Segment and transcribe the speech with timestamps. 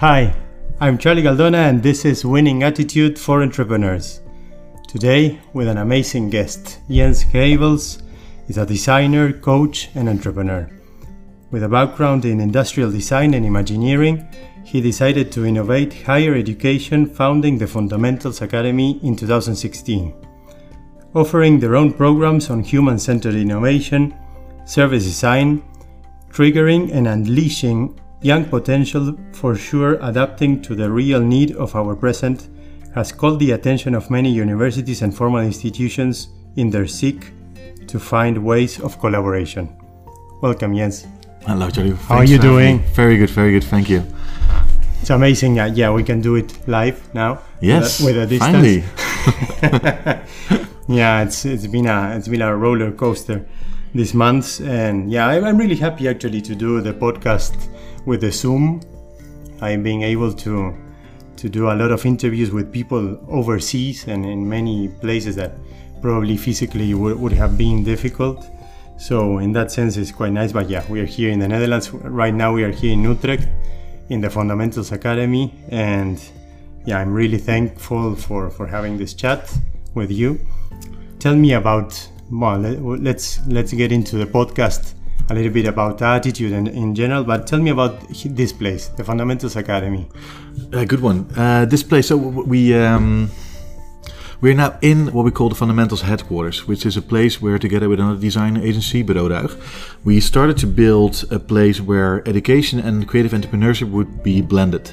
[0.00, 0.32] Hi,
[0.80, 4.20] I'm Charlie Galdona, and this is Winning Attitude for Entrepreneurs.
[4.86, 8.00] Today, with an amazing guest, Jens Gravels
[8.46, 10.70] is a designer, coach, and entrepreneur.
[11.50, 14.24] With a background in industrial design and imagineering,
[14.62, 20.14] he decided to innovate higher education, founding the Fundamentals Academy in 2016.
[21.16, 24.16] Offering their own programs on human centered innovation,
[24.64, 25.60] service design,
[26.30, 32.48] triggering and unleashing young potential for sure adapting to the real need of our present
[32.94, 37.32] has called the attention of many universities and formal institutions in their seek
[37.86, 39.68] to find ways of collaboration.
[40.42, 41.06] Welcome, Jens.
[41.46, 41.92] Hello, Charlie.
[41.92, 42.80] How are you doing?
[42.92, 43.64] Very good, very good.
[43.64, 44.02] Thank you.
[45.00, 45.60] It's amazing.
[45.60, 47.40] Uh, yeah, we can do it live now.
[47.60, 48.84] Yes, with a, with a finally.
[49.62, 50.68] distance.
[50.88, 53.46] yeah, it's it's been a it's been a roller coaster
[53.94, 57.68] these months, and yeah, I'm really happy actually to do the podcast
[58.08, 58.80] with the Zoom.
[59.60, 60.74] I'm being able to
[61.36, 65.52] to do a lot of interviews with people overseas and in many places that
[66.02, 68.44] probably physically would, would have been difficult.
[68.98, 70.50] So in that sense, it's quite nice.
[70.50, 72.52] But yeah, we are here in the Netherlands right now.
[72.52, 73.46] We are here in Utrecht,
[74.08, 76.18] in the Fundamentals Academy, and
[76.84, 79.40] yeah, I'm really thankful for for having this chat
[79.94, 80.40] with you.
[81.20, 81.90] Tell me about
[82.32, 84.94] well, let, let's let's get into the podcast
[85.30, 87.24] a little bit about attitude and in general.
[87.24, 90.08] But tell me about this place, the Fundamentals Academy.
[90.72, 91.26] A good one.
[91.36, 92.08] Uh, this place.
[92.08, 92.74] So we.
[92.74, 93.30] Um
[94.40, 97.88] we're now in what we call the Fundamentals headquarters, which is a place where, together
[97.88, 99.48] with another design agency, Bureau
[100.04, 104.92] we started to build a place where education and creative entrepreneurship would be blended.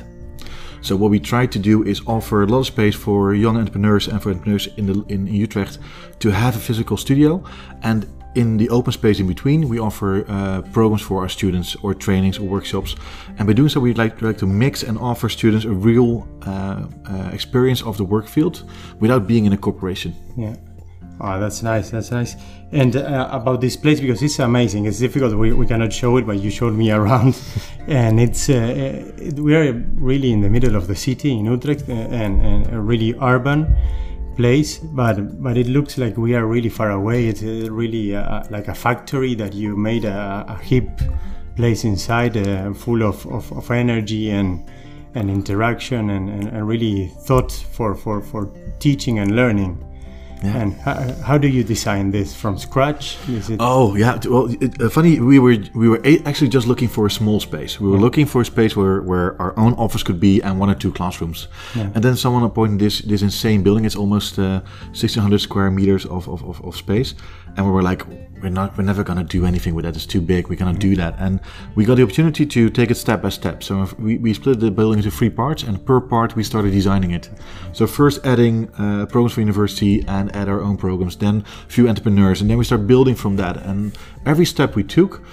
[0.81, 4.07] So what we try to do is offer a lot of space for young entrepreneurs
[4.07, 5.77] and for entrepreneurs in the in Utrecht
[6.19, 7.43] to have a physical studio,
[7.83, 11.93] and in the open space in between, we offer uh, programs for our students or
[11.93, 12.95] trainings or workshops.
[13.37, 16.85] And by doing so, we'd like, like to mix and offer students a real uh,
[17.09, 18.69] uh, experience of the work field
[18.99, 20.13] without being in a corporation.
[20.37, 20.55] Yeah.
[21.21, 21.91] Oh, that's nice.
[21.91, 22.35] That's nice.
[22.73, 24.85] And uh, about this place, because it's amazing.
[24.85, 25.33] It's difficult.
[25.33, 27.39] We, we cannot show it, but you showed me around.
[27.87, 28.73] and it's uh,
[29.17, 32.87] it, we are really in the middle of the city in Utrecht uh, and, and
[32.87, 33.75] really urban
[34.35, 37.27] place, but but it looks like we are really far away.
[37.27, 40.89] It's uh, really uh, like a factory that you made a, a hip
[41.55, 44.69] place inside, uh, full of, of, of, energy and
[45.15, 49.84] and interaction, and, and, and, really thought for, for, for teaching and learning.
[50.45, 50.61] Yeah.
[50.61, 53.17] And how, how, do you design this from scratch?
[53.59, 55.19] oh yeah, well, it, uh, funny.
[55.19, 57.79] We were we were actually just looking for a small space.
[57.79, 58.01] We were yeah.
[58.01, 60.91] looking for a space where, where our own office could be and one or two
[60.91, 61.47] classrooms.
[61.75, 61.89] Yeah.
[61.95, 63.85] And then someone appointed this this insane building.
[63.85, 64.61] It's almost uh,
[64.93, 67.15] 1600 square meters of, of, of, of space,
[67.57, 68.05] and we were like,
[68.41, 70.95] we're not we're never gonna do anything with that it's too big we cannot do
[70.95, 71.39] that and
[71.75, 74.69] we got the opportunity to take it step by step so we, we split the
[74.69, 77.29] building into three parts and per part we started designing it
[77.71, 81.87] so first adding uh, programs for university and add our own programs then a few
[81.87, 83.57] entrepreneurs and then we start building from that.
[83.57, 85.23] And every step we took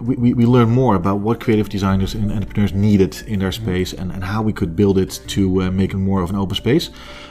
[0.00, 4.12] we, we, learn more about what creative designers and entrepreneurs needed in their space and,
[4.12, 6.90] and how we could build it to uh, make it more of an open space.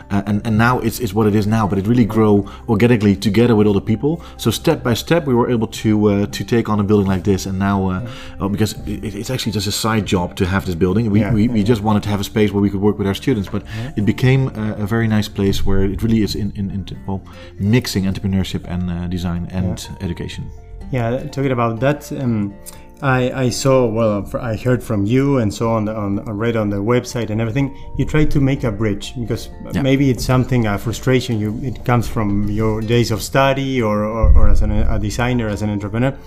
[0.09, 3.15] Uh, and, and now it's, it's what it is now, but it really grew organically
[3.15, 4.23] together with other people.
[4.37, 7.23] So step by step, we were able to uh, to take on a building like
[7.23, 7.45] this.
[7.45, 10.73] And now, uh, oh, because it, it's actually just a side job to have this
[10.75, 12.97] building, we, yeah, we, we just wanted to have a space where we could work
[12.97, 13.47] with our students.
[13.47, 13.63] But
[13.95, 17.21] it became a, a, very nice place where it really is in, in, in well,
[17.59, 20.03] mixing entrepreneurship and uh, design and yeah.
[20.03, 20.49] education.
[20.91, 22.53] Yeah, talking about that, um,
[23.01, 26.69] I, I saw well, I heard from you and so on, on, on read on
[26.69, 27.77] the website and everything.
[27.97, 29.81] You try to make a bridge because yeah.
[29.81, 31.39] maybe it's something a frustration.
[31.39, 35.47] You it comes from your days of study or, or, or as an, a designer,
[35.47, 36.17] as an entrepreneur.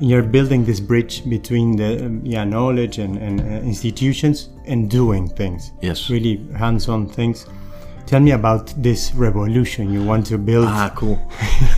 [0.00, 5.28] You're building this bridge between the um, yeah knowledge and, and uh, institutions and doing
[5.28, 5.72] things.
[5.80, 7.46] Yes, really hands-on things.
[8.06, 10.66] Tell me about this revolution you want to build.
[10.68, 11.18] Ah, cool.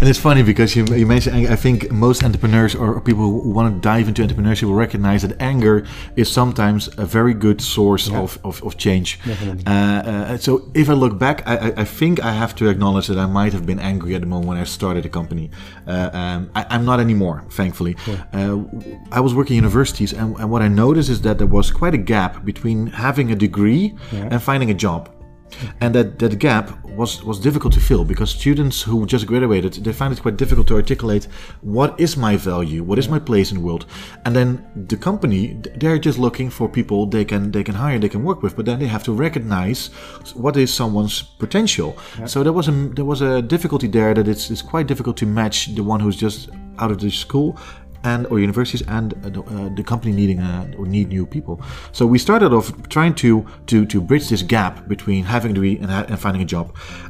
[0.00, 3.74] and it's funny because you, you mentioned, I think most entrepreneurs or people who want
[3.74, 5.86] to dive into entrepreneurship will recognize that anger
[6.16, 8.18] is sometimes a very good source yeah.
[8.18, 9.20] of, of, of, change.
[9.66, 13.18] Uh, uh, so if I look back, I, I, think I have to acknowledge that
[13.18, 15.50] I might have been angry at the moment when I started a company.
[15.86, 17.96] Uh, um, I, am not anymore, thankfully.
[18.06, 18.24] Yeah.
[18.32, 18.64] Uh,
[19.12, 21.98] I was working universities, and, and, what I noticed is that there was quite a
[21.98, 24.28] gap between having a degree yeah.
[24.30, 25.10] and finding a job
[25.80, 29.92] and that, that gap was, was difficult to fill because students who just graduated they
[29.92, 31.24] find it quite difficult to articulate
[31.60, 33.86] what is my value what is my place in the world
[34.24, 38.08] and then the company they're just looking for people they can they can hire they
[38.08, 39.88] can work with but then they have to recognize
[40.34, 42.26] what is someone's potential yeah.
[42.26, 45.26] so there was a there was a difficulty there that it's, it's quite difficult to
[45.26, 46.48] match the one who's just
[46.78, 47.58] out of the school
[48.06, 51.60] and or universities and uh, the, uh, company needing uh, or need new people.
[51.92, 55.76] So we started off trying to to to bridge this gap between having a degree
[55.82, 56.66] and, ha- and finding a job.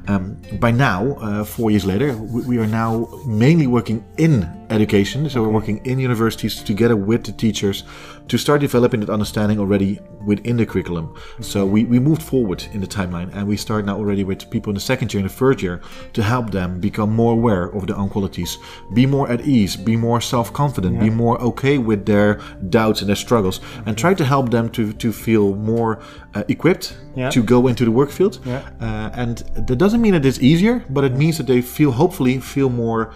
[0.08, 4.32] Um, by now, uh, four years later, we, we are now mainly working in
[4.70, 5.28] education.
[5.30, 7.84] So we're working in universities together with the teachers
[8.28, 11.14] to start developing that understanding already within the curriculum.
[11.40, 14.70] So we, we moved forward in the timeline and we start now already with people
[14.70, 15.80] in the second year and the third year
[16.14, 18.58] to help them become more aware of their own qualities,
[18.94, 22.40] be more at ease, be more self-confident, be more okay with their
[22.70, 26.00] doubts and their struggles, and try to help them to, to feel more
[26.34, 27.30] uh, equipped Yeah.
[27.30, 28.40] to go into the work field.
[28.44, 28.62] Yeah.
[28.80, 29.38] Uh, and
[29.68, 33.12] that doesn't mean that it's easier, but it means that they feel, hopefully, feel more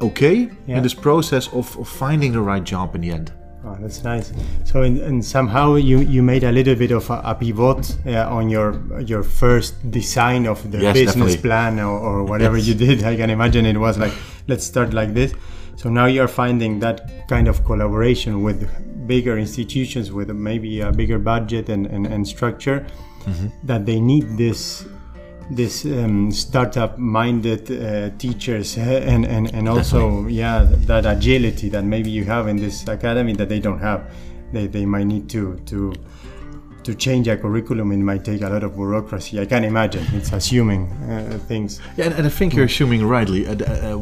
[0.00, 0.76] okay Yeah.
[0.76, 3.32] in this process of, of finding the right job in the end.
[3.64, 4.32] Oh, that's nice.
[4.64, 8.26] So, in, and somehow you, you made a little bit of a, a pivot uh,
[8.36, 11.48] on your your first design of the Yes, business definitely.
[11.48, 12.68] plan or, or whatever Yes.
[12.68, 13.04] you did.
[13.12, 14.14] I can imagine it was like,
[14.48, 15.34] let's start like this.
[15.76, 18.58] So now you're finding that kind of collaboration with
[19.06, 22.86] bigger institutions with maybe a bigger budget and, and, and structure
[23.26, 23.48] Mm-hmm.
[23.66, 24.86] that they need this
[25.50, 31.84] this um, startup minded uh, teachers uh, and, and, and also yeah that agility that
[31.84, 34.12] maybe you have in this academy that they don't have.
[34.52, 35.92] They, they might need to to
[36.82, 39.38] to change a curriculum it might take a lot of bureaucracy.
[39.38, 40.06] I can't imagine.
[40.12, 41.80] It's assuming uh, things.
[41.96, 43.46] Yeah, and, and I think you're assuming rightly.
[43.46, 43.98] Uh, uh,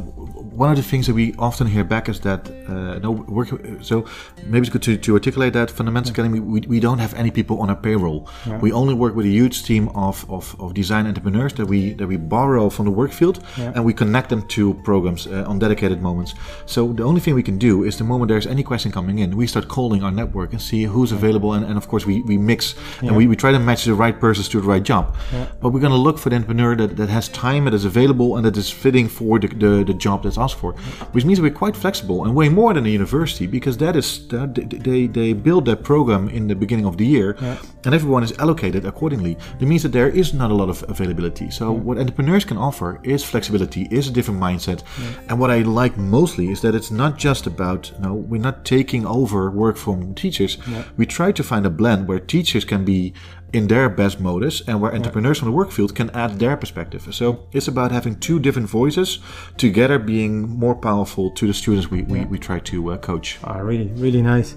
[0.58, 3.48] one of the things that we often hear back is that uh, no work.
[3.80, 4.04] So
[4.44, 6.40] maybe it's good to, to articulate that Fundamentals Academy.
[6.40, 8.28] We, we don't have any people on our payroll.
[8.60, 12.08] We only work with a huge team of, of, of design entrepreneurs that we that
[12.08, 13.36] we borrow from the work field
[13.74, 16.34] and we connect them to programs uh, on dedicated moments.
[16.66, 19.36] So the only thing we can do is the moment there's any question coming in,
[19.36, 22.36] we start calling our network and see who's available, and, and of course we, we
[22.36, 25.14] mix and we, we try to match the right persons to the right job.
[25.60, 28.36] But we're going to look for the entrepreneur that, that has time, that is available,
[28.36, 30.72] and that is fitting for the, the, the job that's asked for,
[31.14, 34.54] which means we're quite flexible and way more than a university because that is that
[34.88, 37.36] they, they build their program in the beginning of the year
[37.84, 39.36] and everyone is allocated accordingly.
[39.60, 41.50] It means that there is not a lot of availability.
[41.50, 44.80] So what entrepreneurs can offer is flexibility, is a different mindset.
[45.28, 48.64] And what I like mostly is that it's not just about, you no, we're not
[48.64, 50.58] taking over work from teachers.
[50.96, 53.12] We try to find a blend where teachers can be
[53.52, 57.08] in their best modus and where entrepreneurs from the work field can add their perspective.
[57.12, 59.20] So it's about having two different voices
[59.56, 63.38] together being more powerful to the students we, we, we try to uh, coach.
[63.44, 64.52] Ah, really, really nice.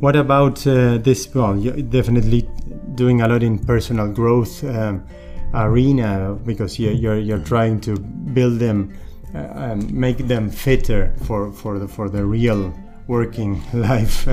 [0.00, 1.32] What about uh, this?
[1.32, 2.48] Well, you're definitely
[2.94, 5.06] doing a lot in personal growth um,
[5.54, 8.92] arena because you're, you're you're trying to build them,
[9.34, 12.72] uh, and make them fitter for for the for the real
[13.06, 14.26] working life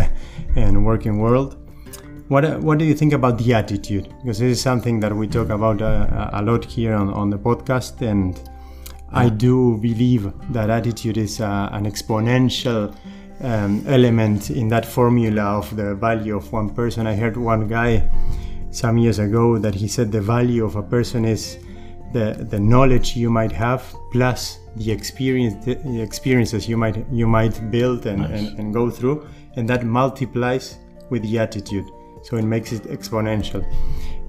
[0.56, 1.58] and working world.
[2.30, 4.08] What uh, what do you think about the attitude?
[4.22, 7.40] Because this is something that we talk about uh, a lot here on, on the
[7.40, 8.40] podcast, and
[9.12, 12.96] I do believe that attitude is uh, an exponential
[13.42, 17.08] um, element in that formula of the value of one person.
[17.08, 18.08] I heard one guy
[18.70, 21.58] some years ago that he said the value of a person is
[22.14, 27.72] the the knowledge you might have plus the experience the experiences you might you might
[27.72, 30.78] build and, and, and go through, and that multiplies
[31.10, 31.90] with the attitude.
[32.24, 33.66] So it makes it exponential.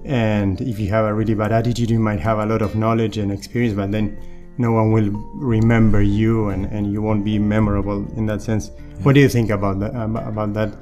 [0.03, 3.17] And if you have a really bad attitude, you might have a lot of knowledge
[3.17, 4.17] and experience, but then
[4.57, 8.71] no one will remember you and, and you won't be memorable in that sense.
[9.03, 9.95] What do you think about that?
[9.95, 10.73] About that?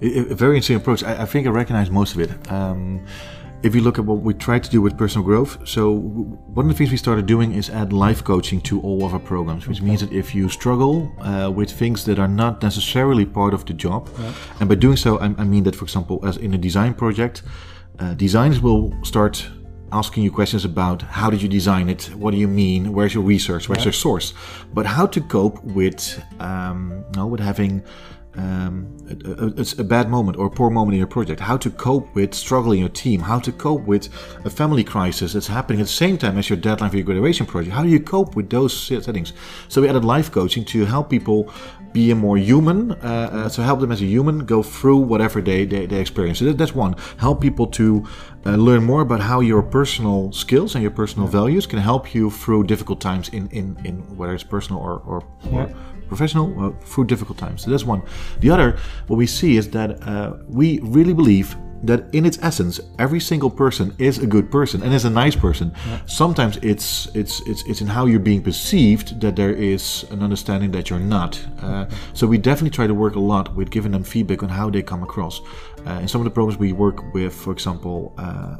[0.00, 1.04] A a very interesting approach.
[1.04, 2.30] I, I think I recognize most of it.
[2.50, 3.04] Um,
[3.62, 6.72] if you look at what we try to do with personal growth, so one of
[6.72, 9.80] the things we started doing is add life coaching to all of our programs, which
[9.80, 13.72] means that if you struggle uh, with things that are not necessarily part of the
[13.72, 14.08] job,
[14.58, 17.42] and by doing so, I, I mean that, for example, as in a design project,
[18.00, 19.46] uh, designers will start
[19.92, 23.22] asking you questions about how did you design it, what do you mean, where's your
[23.22, 24.34] research, where's your source,
[24.72, 27.82] but how to cope with, um, no, with having
[28.36, 31.56] um, a, a, it's a bad moment or a poor moment in your project, how
[31.56, 34.08] to cope with struggling in your team, how to cope with
[34.44, 37.46] a family crisis that's happening at the same time as your deadline for your graduation
[37.46, 37.74] project.
[37.74, 39.32] How do you cope with those settings?
[39.68, 41.52] So we added life coaching to help people
[41.92, 42.94] be a more human, uh,
[43.32, 46.38] uh, so help them as a human go through whatever they, they, they experience.
[46.38, 46.96] So that, that's one.
[47.18, 48.06] Help people to
[48.44, 52.30] uh, learn more about how your personal skills and your personal values can help you
[52.30, 55.68] through difficult times in, in, in whether it's personal or, or, or
[56.08, 57.62] professional uh, through difficult times.
[57.62, 58.02] So that's one.
[58.40, 62.80] The other, what we see is that uh, we really believe that in its essence,
[62.98, 65.72] every single person is a good person and is a nice person.
[66.06, 70.70] Sometimes it's it's it's it's in how you're being perceived that there is an understanding
[70.72, 71.40] that you're not.
[71.60, 74.70] Uh, so we definitely try to work a lot with giving them feedback on how
[74.70, 75.40] they come across.
[75.86, 78.56] Uh, in some of the programs we work with, for example, uh,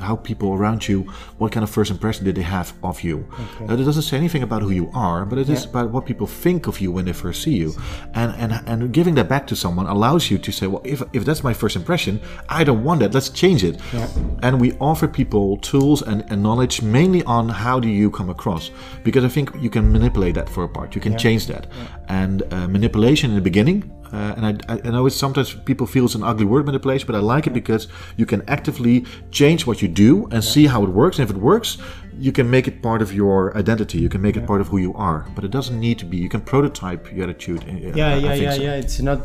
[0.00, 1.02] how people around you,
[1.38, 3.26] what kind of first impression did they have of you?
[3.32, 3.66] Okay.
[3.66, 5.70] Uh, it doesn't say anything about who you are, but it is yeah.
[5.70, 7.74] about what people think of you when they first see you.
[8.14, 11.24] And, and and giving that back to someone allows you to say, well, if, if
[11.24, 13.14] that's my first impression, I don't want that.
[13.14, 13.80] Let's change it.
[13.92, 14.08] Yeah.
[14.42, 18.70] And we offer people tools and, and knowledge mainly on how do you come across,
[19.04, 20.94] because I think you can manipulate that for a part.
[20.94, 21.18] You can yeah.
[21.18, 21.66] change that.
[22.08, 26.06] And uh, manipulation in the beginning uh, and I, I, know it's sometimes people feel
[26.06, 29.82] it's an ugly word manipulation, but I like it because you can actively change what
[29.82, 30.52] you do and yeah.
[30.54, 31.18] see how it works.
[31.18, 31.76] And if it works,
[32.18, 33.98] you can make it part of your identity.
[33.98, 34.42] You can make yeah.
[34.42, 35.26] it part of who you are.
[35.34, 36.16] But it doesn't need to be.
[36.16, 37.62] You can prototype your attitude.
[37.94, 38.62] Yeah, I, yeah, yeah, so.
[38.62, 38.74] yeah.
[38.76, 39.20] It's not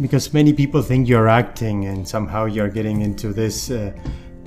[0.00, 3.70] because many people think you're acting and somehow you're getting into this.
[3.70, 3.92] Uh,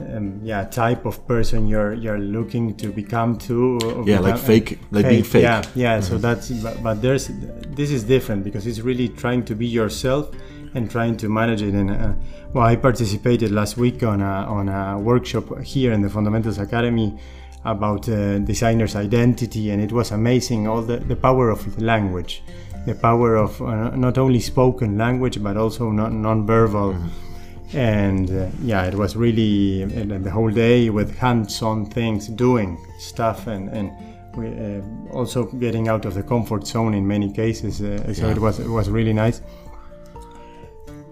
[0.01, 4.79] um, yeah type of person you're you're looking to become to yeah become, like fake
[4.91, 5.43] like fake, being fake.
[5.43, 6.07] yeah yeah mm-hmm.
[6.07, 7.29] so that's but, but, there's
[7.69, 10.31] this is different because it's really trying to be yourself
[10.75, 11.73] and trying to manage it.
[11.73, 12.13] And uh,
[12.53, 17.17] well i participated last week on a on a workshop here in the fundamentals academy
[17.65, 22.41] about uh, designers identity and it was amazing all the, the power of the language.
[22.85, 27.28] The power of uh, not only spoken language but also non- non-verbal mm-hmm
[27.73, 33.69] and uh, yeah it was really the whole day with hands-on things doing stuff and
[33.69, 33.91] and
[34.35, 38.31] we, uh, also getting out of the comfort zone in many cases uh, so yeah.
[38.31, 39.41] it was it was really nice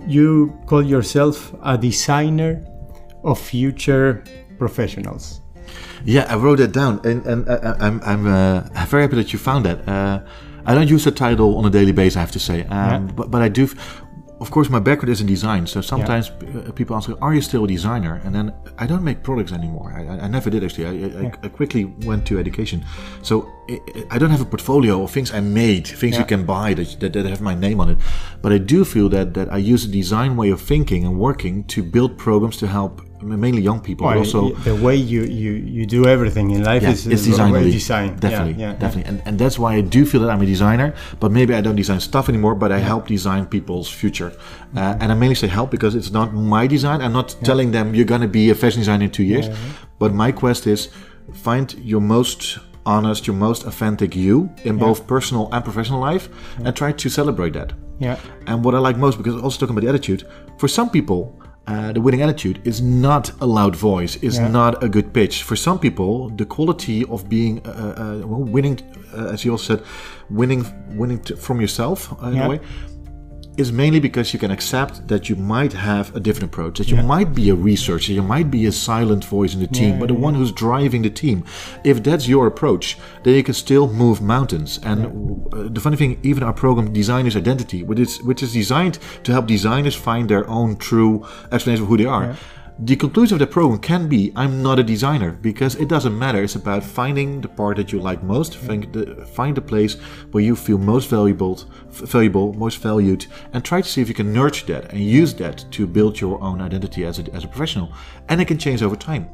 [0.07, 2.63] you call yourself a designer
[3.23, 4.23] of future
[4.57, 5.41] professionals
[6.05, 9.37] yeah i wrote it down and, and uh, I'm, I'm uh, very happy that you
[9.37, 10.21] found that uh,
[10.65, 12.99] I don't use the title on a daily basis, I have to say, um, yeah.
[13.15, 13.69] but, but I do
[14.39, 16.62] of course, my background is in design, so sometimes yeah.
[16.62, 19.94] Uh, people ask, "Are you still a designer?" And then I don't make products anymore.
[19.98, 20.86] I, I never did actually.
[20.86, 21.36] I, yeah.
[21.41, 22.86] I, quickly went to education,
[23.24, 23.50] so
[24.12, 26.20] I don't have a portfolio of things I made, things yeah.
[26.20, 27.98] you can buy that, that, that have my name on it.
[28.41, 31.63] But I do feel that that I use a design way of thinking and working
[31.65, 35.51] to build programs to help mainly young people, well, but also the way you, you,
[35.51, 38.15] you do everything in life yeah, is it's design, design.
[38.17, 40.93] Definitely, yeah, yeah, definitely, and and that's why I do feel that I'm a designer.
[41.19, 44.31] But maybe I don't design stuff anymore, but I help design people's future.
[44.75, 47.01] Uh, and I mainly say help because it's not my design.
[47.01, 49.47] I'm not telling them you're going to be a fashion designer in two years.
[50.00, 50.89] But my quest is
[51.33, 56.29] find your most honest, your most authentic you in both personal and professional life,
[56.63, 57.74] and try to celebrate that.
[58.00, 58.19] Yeah.
[58.45, 61.91] And what I like most, because also talking about the attitude, for some people, uh,
[61.91, 64.47] the winning attitude is not a loud voice, is yeah.
[64.47, 65.43] not a good pitch.
[65.43, 68.79] For some people, the quality of being uh, uh, uh winning,
[69.13, 69.86] uh, as you also said,
[70.29, 70.65] winning,
[70.97, 72.45] winning from yourself in yeah.
[72.45, 72.59] a way,
[73.57, 76.95] is mainly because you can accept that you might have a different approach, that you
[76.95, 77.01] yeah.
[77.01, 80.07] might be a researcher, you might be a silent voice in the team, yeah, but
[80.07, 81.43] the one who's driving the team.
[81.83, 84.79] If that's your approach, then you can still move mountains.
[84.83, 88.99] And uh, the funny thing, even our program, Designer's Identity, which is, which is designed
[89.23, 92.35] to help designers find their own true explanation of who they are
[92.79, 96.43] the conclusion of the program can be I'm not a designer because it doesn't matter.
[96.43, 99.96] It's about finding the part that you like most, find the, find the place
[100.31, 104.31] where you feel most valuable, valuable, most valued, and try to see if you can
[104.31, 107.91] nurture that and use that to build your own identity as a, as a professional.
[108.29, 109.27] And it can change over time.